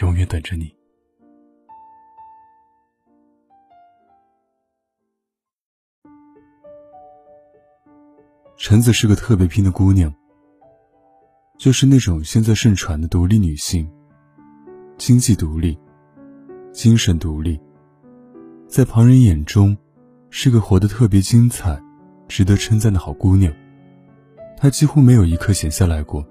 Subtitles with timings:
[0.00, 0.74] 永远等着你。
[8.56, 10.12] 橙子是个特别拼的姑娘，
[11.58, 13.90] 就是那种现在盛传的独立女性，
[14.96, 15.76] 经济独立，
[16.72, 17.60] 精神独立，
[18.68, 19.76] 在旁人眼中
[20.30, 21.82] 是个活得特别精彩、
[22.28, 23.52] 值得称赞的好姑娘。
[24.56, 26.24] 她几乎没有一刻闲下来过，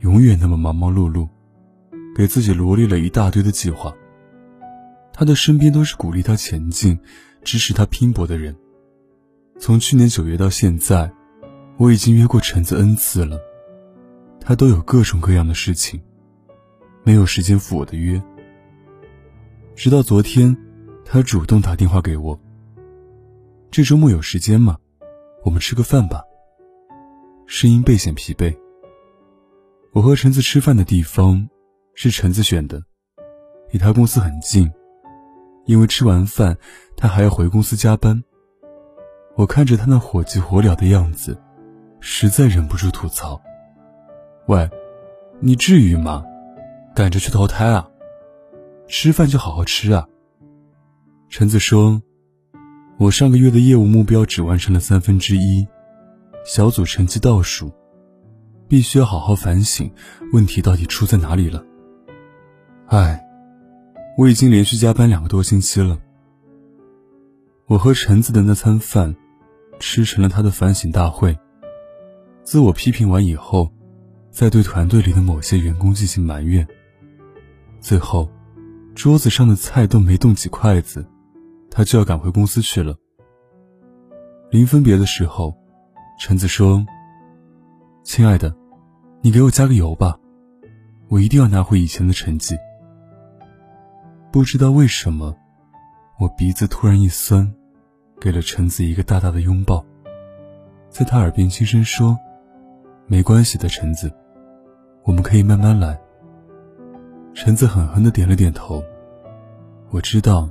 [0.00, 1.28] 永远那么忙忙碌碌，
[2.16, 3.94] 给自己罗列了一大堆的计划。
[5.12, 6.98] 他的身边都是鼓励他前进、
[7.44, 8.56] 支持他拼搏的人。
[9.58, 11.12] 从去年九月到现在。
[11.78, 13.38] 我已经约过橙子 n 次了，
[14.40, 16.00] 他都有各种各样的事情，
[17.04, 18.22] 没有时间赴我的约。
[19.74, 20.56] 直到昨天，
[21.04, 22.40] 他主动打电话给我。
[23.70, 24.78] 这周末有时间吗？
[25.44, 26.22] 我们吃个饭吧。
[27.46, 28.56] 声音倍显疲惫。
[29.92, 31.46] 我和橙子吃饭的地方
[31.96, 32.80] 是橙子选的，
[33.70, 34.70] 离他公司很近，
[35.64, 36.56] 因为吃完饭
[36.94, 38.22] 他还要回公司加班。
[39.34, 41.36] 我看着他那火急火燎的样子。
[41.98, 43.40] 实在忍不住吐槽
[44.46, 44.70] ：“喂，
[45.40, 46.22] 你至于吗？
[46.94, 47.88] 赶着去投胎啊？
[48.86, 50.06] 吃饭就好好吃啊。”
[51.30, 52.00] 橙子说
[53.00, 55.66] ：“我上个月的业务目标只完成了三分之一，
[56.44, 57.72] 小组成绩倒数，
[58.68, 59.90] 必须要好好反省，
[60.34, 61.64] 问题到底出在哪里了。”
[62.88, 63.20] 唉，
[64.16, 65.98] 我已经连续加班两个多星期了。
[67.66, 69.16] 我和橙子的那餐饭，
[69.80, 71.36] 吃成了他的反省大会。
[72.44, 73.72] 自我批评完以后，
[74.30, 76.64] 再对团队里的某些员工进行埋怨。
[77.80, 78.30] 最后，
[78.94, 81.04] 桌子上的菜都没动几筷子，
[81.68, 82.96] 他就要赶回公司去了。
[84.48, 85.52] 临分别的时候，
[86.20, 86.86] 橙子说
[88.04, 88.56] ：“亲爱的，
[89.22, 90.16] 你给我加个油吧，
[91.08, 92.56] 我一定要拿回以前的成绩。”
[94.36, 95.34] 不知道为什么，
[96.18, 97.50] 我鼻子突然一酸，
[98.20, 99.82] 给了橙子一个大大的拥抱，
[100.90, 102.14] 在他耳边轻声说。
[103.06, 104.12] 没关系的，橙子，
[105.04, 105.98] 我们可以慢慢来。
[107.32, 108.84] 橙子狠狠的点了点头。
[109.88, 110.50] 我知道，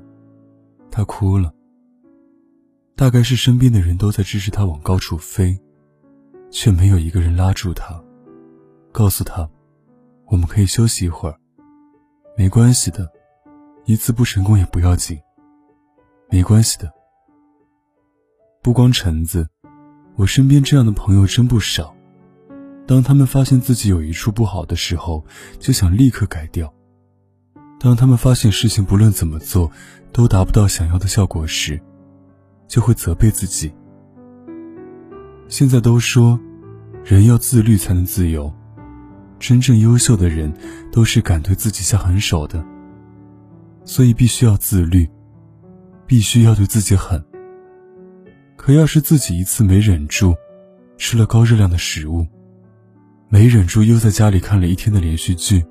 [0.89, 1.53] 他哭了。
[2.95, 5.55] 大概是身边的人都在支持他往高处飞，
[6.49, 8.03] 却没有一个人拉住他，
[8.91, 9.47] 告诉他，
[10.25, 11.37] 我们可以休息一会儿。
[12.35, 13.07] 没关系的，
[13.85, 15.19] 一次不成功也不要紧。
[16.29, 16.91] 没关系的。
[18.61, 19.47] 不光橙子，
[20.15, 21.95] 我身边这样的朋友真不少。
[22.87, 25.23] 当他们发现自己有一处不好的时候，
[25.59, 26.67] 就想立刻改掉；
[27.79, 29.71] 当他们发现事情不论怎么做
[30.11, 31.79] 都达不到想要的效果时，
[32.67, 33.71] 就会责备自己。
[35.47, 36.39] 现在都说，
[37.03, 38.51] 人要自律才能自由，
[39.37, 40.51] 真正优秀的人
[40.91, 42.65] 都是敢对自己下狠手的，
[43.85, 45.07] 所以必须要自律，
[46.05, 47.23] 必须要对自己狠。
[48.57, 50.35] 可要是自己一次没忍住，
[50.97, 52.25] 吃了高热量的食物，
[53.29, 55.63] 没忍住，又在家里看了一天的连续剧，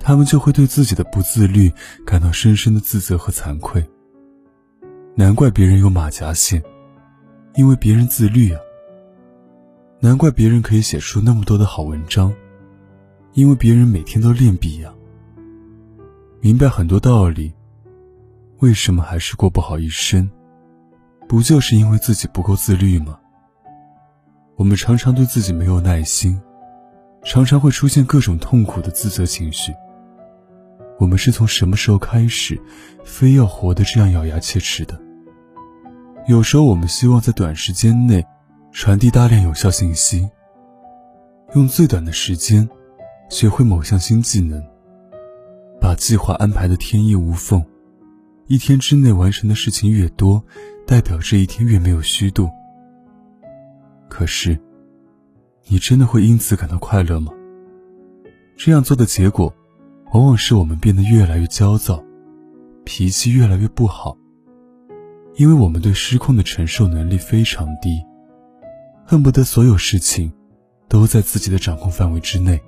[0.00, 1.72] 他们就会对自己的不自律
[2.04, 3.88] 感到深深的自责和惭愧。
[5.14, 6.60] 难怪别人有马甲线，
[7.54, 8.60] 因为别人自律啊。
[10.00, 12.34] 难怪别人可以写出那么多的好文章，
[13.34, 14.92] 因为别人每天都练笔呀。
[16.44, 17.54] 明白很多道理，
[18.58, 20.28] 为什么还是过不好一生？
[21.28, 23.16] 不就是因为自己不够自律吗？
[24.56, 26.36] 我们常常对自己没有耐心。
[27.22, 29.72] 常常会出现各种痛苦的自责情绪。
[30.98, 32.60] 我们是从什么时候开始，
[33.04, 35.00] 非要活得这样咬牙切齿的？
[36.26, 38.26] 有时候我们希望在短时间内
[38.72, 40.28] 传递大量有效信息，
[41.54, 42.68] 用最短的时间
[43.28, 44.60] 学会某项新技能，
[45.82, 47.60] 把计划安排的天衣无缝，
[48.46, 50.40] 一天之内完成的事情越多，
[50.86, 52.48] 代表这一天越没有虚度。
[54.08, 54.56] 可是。
[55.68, 57.32] 你真的会因此感到快乐吗？
[58.56, 59.54] 这样做的结果，
[60.12, 62.02] 往往是我们变得越来越焦躁，
[62.84, 64.18] 脾气越来越不好。
[65.36, 68.02] 因为我们对失控的承受能力非常低，
[69.06, 70.32] 恨不得所有事情
[70.88, 72.60] 都在自己的掌控范围之内。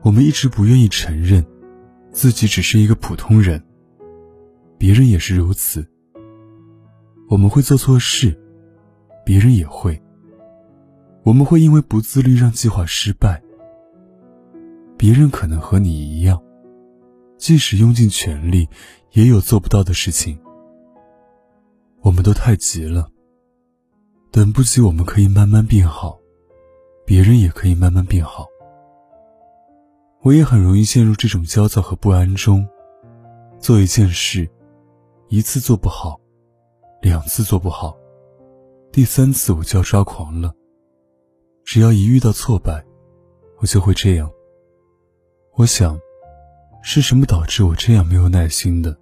[0.00, 1.44] 我们一直不愿意承认，
[2.16, 3.62] 自己只是一个普通人。
[4.78, 5.86] 别人也是如此。
[7.28, 8.34] 我们会做错事，
[9.22, 10.02] 别人也会。
[11.24, 13.42] 我们会因为不自律让计划失败。
[14.96, 16.42] 别人可能和你一样，
[17.36, 18.66] 即使用尽全力，
[19.12, 20.38] 也有做不到的事情。
[22.00, 23.10] 我们都太急了，
[24.30, 26.18] 等不及，我们可以慢慢变好，
[27.04, 28.46] 别人也可以慢慢变好。
[30.26, 32.66] 我也很容易陷入这种焦躁和不安中，
[33.60, 34.50] 做一件事，
[35.28, 36.20] 一次做不好，
[37.00, 37.96] 两次做不好，
[38.90, 40.52] 第三次我就要抓狂了。
[41.64, 42.84] 只要一遇到挫败，
[43.58, 44.28] 我就会这样。
[45.54, 45.96] 我想，
[46.82, 48.98] 是什么导致我这样没有耐心的？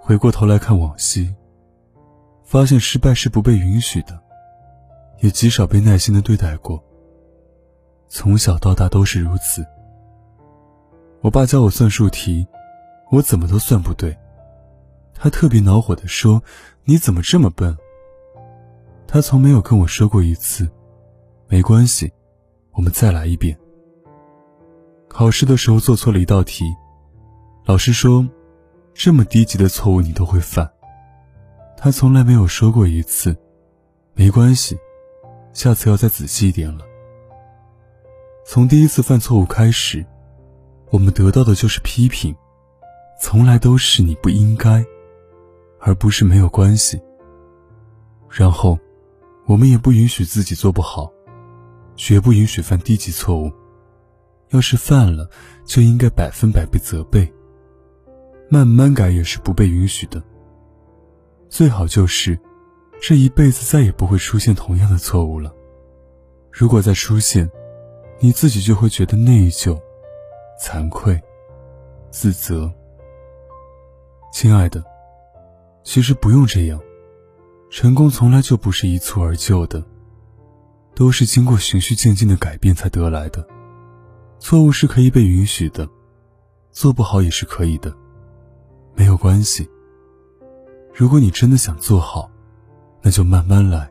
[0.00, 1.32] 回过头来看往昔，
[2.42, 4.20] 发现失败是不被允许的，
[5.20, 6.82] 也极少被耐心的对待过。
[8.08, 9.64] 从小到大都是如此。
[11.20, 12.46] 我爸教我算数题，
[13.10, 14.16] 我怎么都算不对。
[15.14, 16.42] 他特别恼火地说
[16.84, 17.76] ：“你怎么这么笨？”
[19.06, 20.70] 他从没有跟我说过一次
[21.48, 22.12] ：“没关系，
[22.72, 23.58] 我们再来一遍。”
[25.08, 26.64] 考试的时候做错了一道题，
[27.64, 28.26] 老师说
[28.94, 30.70] ：“这么低级的错误你都会犯。”
[31.76, 33.36] 他从来没有说过一次
[34.14, 34.78] ：“没关系，
[35.52, 36.84] 下次要再仔细一点了。”
[38.50, 40.06] 从第一次犯错误开始，
[40.88, 42.34] 我们得到的就是批评，
[43.20, 44.82] 从来都是你不应该，
[45.78, 46.98] 而不是没有关系。
[48.30, 48.78] 然后，
[49.44, 51.12] 我们也不允许自己做不好，
[51.94, 53.52] 绝不允许犯低级错误。
[54.48, 55.28] 要是犯了，
[55.66, 57.30] 就应该百分百被责备。
[58.48, 60.22] 慢慢改也是不被允许的。
[61.50, 62.40] 最好就是，
[62.98, 65.54] 这一辈子再也不会出现同样的错误了。
[66.50, 67.46] 如果再出现，
[68.20, 69.80] 你自己就会觉得内疚、
[70.60, 71.20] 惭愧、
[72.10, 72.72] 自责。
[74.32, 74.84] 亲爱的，
[75.84, 76.80] 其实不用这样，
[77.70, 79.84] 成功从来就不是一蹴而就的，
[80.94, 83.46] 都是经过循序渐进的改变才得来的。
[84.40, 85.88] 错误是可以被允许的，
[86.72, 87.96] 做不好也是可以的，
[88.96, 89.68] 没有关系。
[90.92, 92.28] 如果你真的想做好，
[93.00, 93.88] 那就慢慢来。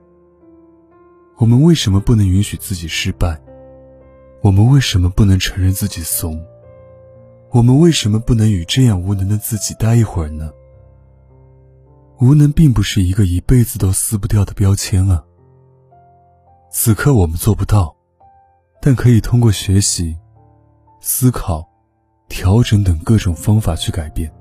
[1.37, 3.41] 我们为什么不能允许自己失败？
[4.41, 6.45] 我们为什么不能承认自己怂？
[7.51, 10.51] 我们为什么不能与这样无能的自己待一会儿呢？
[12.19, 15.23] 无能并不是一个一辈子都撕不掉的标签啊。
[16.71, 17.95] 此刻我们做不到，
[18.81, 20.17] 但可以通过学习、
[20.99, 21.67] 思考、
[22.27, 24.31] 调整等各种方法去改变，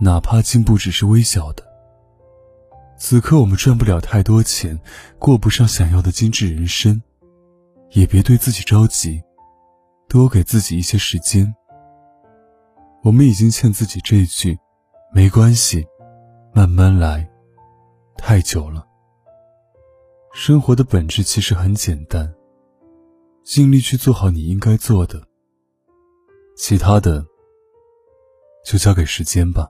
[0.00, 1.62] 哪怕进步只是微小的。
[2.96, 4.80] 此刻我们赚不了太多钱，
[5.18, 7.00] 过不上想要的精致人生。
[7.90, 9.22] 也别对自己着急，
[10.08, 11.54] 多给自己一些时间。
[13.02, 14.58] 我们已经欠自己这句
[15.14, 15.86] “没关系，
[16.52, 17.28] 慢慢来”
[18.18, 18.86] 太久了。
[20.32, 22.32] 生活的本质其实很简单，
[23.42, 25.22] 尽力去做好你应该做的，
[26.56, 27.24] 其他的
[28.64, 29.68] 就交给时间吧。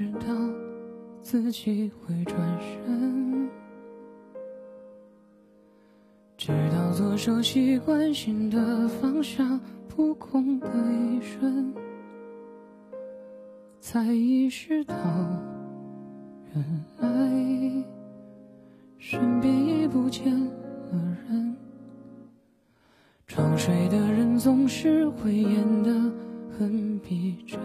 [0.00, 0.34] 知道
[1.20, 3.50] 自己会转身，
[6.38, 11.74] 直到左手习惯性的放下扑空的一瞬，
[13.78, 14.94] 才意识到
[16.54, 16.64] 原
[17.00, 17.84] 来
[18.96, 21.54] 身边已不见了人。
[23.26, 26.10] 装睡的人总是会演得。
[26.58, 27.58] 很逼真，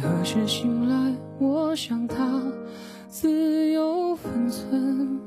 [0.00, 1.14] 何时醒来？
[1.38, 2.42] 我想他
[3.08, 5.20] 自有分寸。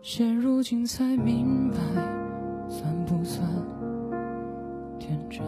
[0.00, 1.76] 现如今才明白，
[2.68, 3.48] 算不算
[4.98, 5.42] 天真？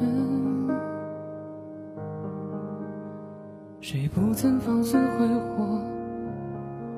[3.80, 5.82] 谁不曾放肆挥霍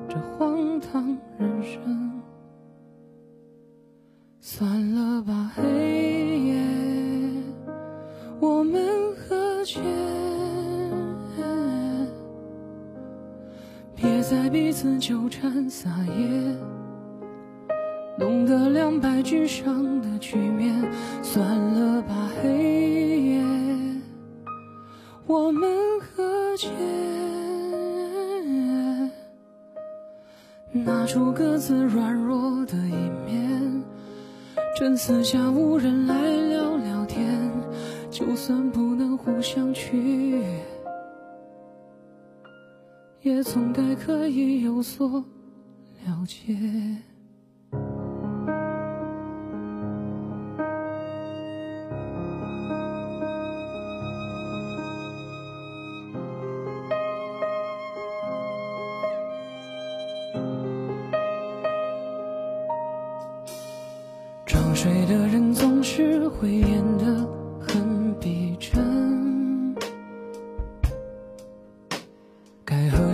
[0.07, 2.21] 这荒唐人生？
[4.39, 6.63] 算了吧，黑夜，
[8.39, 9.81] 我们和解。
[14.29, 16.57] 在彼此纠缠撒野，
[18.19, 20.75] 弄得两败俱伤的局面。
[21.23, 23.41] 算了吧，黑夜，
[25.25, 26.67] 我们和解，
[30.73, 33.81] 拿出各自软弱的一面，
[34.75, 36.13] 趁四下无人来
[36.49, 37.49] 聊聊天。
[38.09, 40.16] 就算不能互相取
[43.37, 45.23] 也总该可以有所
[46.07, 46.57] 了解。
[64.47, 65.26] 装睡的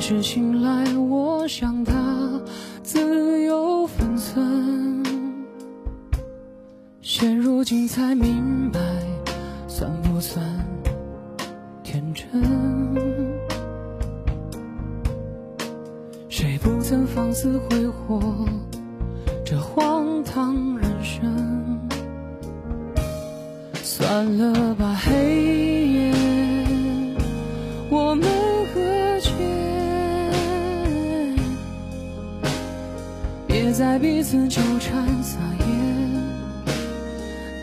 [0.05, 1.93] 是醒来，我想他
[2.83, 5.01] 自有分寸。
[7.01, 8.81] 现如今才明白，
[9.65, 10.43] 算不算
[11.83, 12.27] 天真？
[16.27, 18.45] 谁不曾放肆挥霍
[19.45, 21.79] 这荒唐人生？
[23.81, 25.42] 算了吧，黑
[33.73, 35.65] 在彼此纠缠撒野，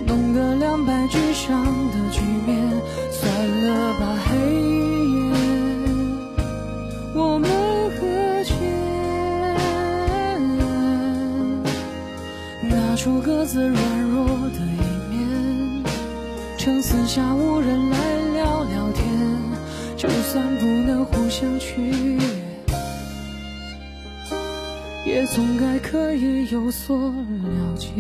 [0.05, 2.59] 弄得两败俱伤的局面。
[3.13, 3.31] 算
[3.65, 5.33] 了吧，黑夜，
[7.15, 7.49] 我们
[7.93, 8.01] 和
[8.43, 8.55] 解，
[12.69, 14.83] 拿出各自软弱的一
[15.15, 15.85] 面，
[16.59, 17.97] 趁四下无人来
[18.35, 19.07] 聊聊天。
[19.97, 22.40] 就算不能互相取悦。
[25.11, 27.91] 也总该可以有所了解。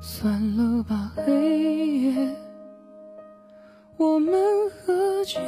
[0.00, 1.58] 算了吧，黑
[1.98, 2.36] 夜，
[3.96, 4.32] 我们
[4.70, 5.40] 和解，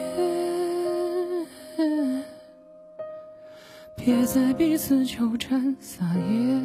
[3.95, 6.61] 别再彼此纠缠撒野，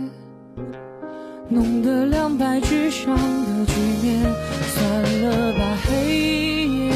[1.48, 4.24] 弄得两败俱伤的局面。
[4.74, 6.92] 算了吧，黑夜，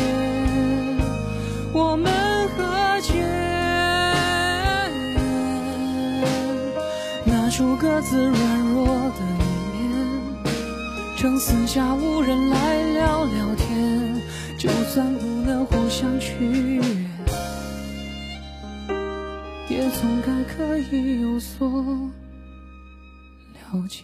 [1.71, 2.16] 我们。
[7.97, 9.41] 各自软弱的一
[9.73, 9.81] 面，
[11.17, 14.21] 趁四下无人来聊聊天。
[14.55, 16.83] 就算不能互相取悦，
[19.67, 21.67] 也总该可以有所
[23.53, 24.03] 了解。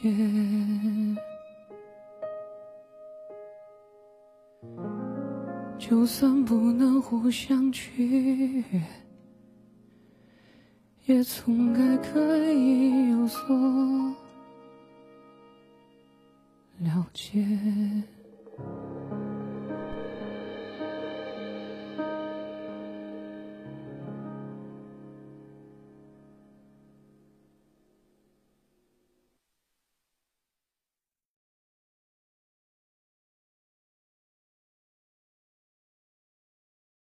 [5.78, 8.82] 就算不能互相取悦。
[11.06, 13.44] 也总该可以有所
[17.04, 18.23] 了解。